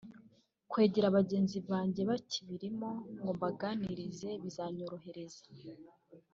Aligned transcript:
kwegera 0.71 1.15
bagenzi 1.17 1.57
banjye 1.69 2.01
bakibirimo 2.09 2.89
ngo 3.19 3.31
mbaganirize 3.37 4.29
bizanyorohera 4.43 5.37